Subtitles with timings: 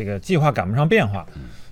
[0.00, 1.26] 这个计划赶不上变化。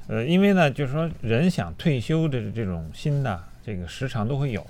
[0.06, 4.66] 呃，因为呢，就是说人想退休的这种心呢，这个时常都会有，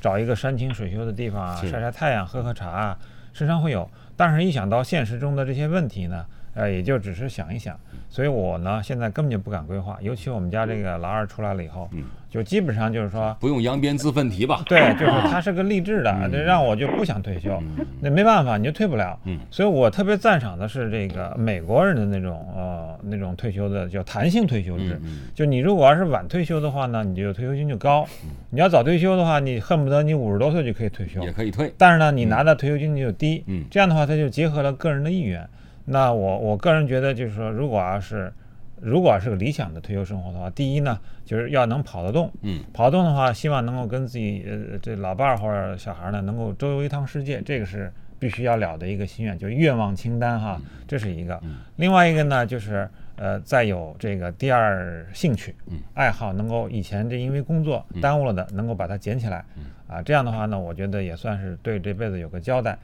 [0.00, 2.98] 找一个山清水秀的地方啊，晒晒太阳，喝喝茶啊，
[3.32, 3.90] 时常会有。
[4.16, 6.24] 但是，一想到现实中的这些问题呢，
[6.54, 7.78] 呃，也就只是想一想。
[8.08, 14.62] 所以我呢，现在根本就不敢规划，尤其我们家这个老二出来了以后，嗯就基本上就是说，不用扬鞭自奋蹄吧？
[14.66, 17.60] 对，就是他是个励志的，这让我就不想退休。
[18.00, 19.18] 那没办法，你就退不了。
[19.24, 24.98] 嗯所以我特别赞赏的是这个美国人的那种呃那种退休的叫弹性退休制。
[25.02, 28.04] 嗯就你如果要是晚退休的话呢，你就退休金就高；
[28.50, 31.32] 你要早退休的话，你恨不得你五十多岁就可以退休也。
[31.32, 31.72] 可以退。
[31.76, 33.42] 但是呢，你拿的退休金就低。
[33.46, 35.48] 嗯这样的话，它就结合了个人的意愿。
[35.90, 38.32] 那我我个人觉得，就是说，如果要是
[38.80, 42.30] 如果要是个理想的退休生活的话，第一呢，就是要能跑得动。
[42.42, 51.38] 嗯跑得动的话，希望能够跟自己呃这老伴儿或者小孩儿呢，能够周游一趟世界，这个是必须要了的一个心愿，就是愿望清单哈，这是一个。
[51.76, 55.54] 另外一个呢，就是呃再有这个第二兴趣、
[55.94, 59.44] 爱好，能够以前这因为工作耽误了的，能够把它捡起来。
[59.88, 62.78] 啊，这样的话呢，我觉得也算是对这辈子有个交代。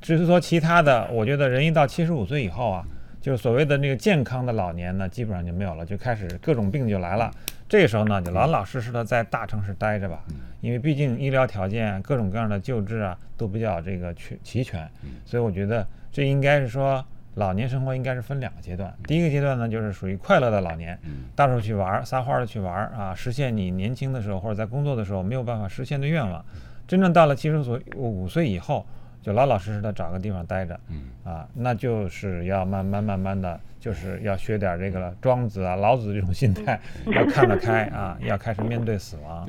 [0.00, 2.84] 至于说其他的，我觉得人一到七十五岁以后啊，
[3.20, 7.30] 就是所谓的那个健康的老年呢，基本上就没有了，就开始各种病就来了。
[7.68, 10.22] 这个时候呢，就老老实实的在大城市待着吧，
[10.60, 14.88] 因为毕竟医疗条件、各种各样的救治啊，都比较这个全齐全，
[15.24, 17.04] 所以我觉得这应该是说。
[17.34, 20.98] 老年生活应该是分两个阶段，第一个阶段呢，就是属于快乐的老年，
[21.36, 26.44] 到处去玩儿、撒欢儿的去玩儿啊，实现你年轻的时候或者在工作的时候没有办法实现的愿望。
[26.88, 28.84] 真正到了七十岁五岁以后，
[29.22, 30.78] 就老老实实的找个地方待着，
[31.24, 39.46] 啊，那就是要慢慢慢慢的，就是要学点这个庄子啊、老子这种心态，要看得开啊，要开始面对死亡。